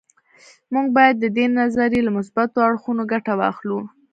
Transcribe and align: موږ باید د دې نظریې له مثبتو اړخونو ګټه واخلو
موږ 0.73 0.87
باید 0.97 1.15
د 1.19 1.25
دې 1.37 1.45
نظریې 1.59 2.01
له 2.03 2.11
مثبتو 2.17 2.65
اړخونو 2.67 3.03
ګټه 3.11 3.33
واخلو 3.39 3.79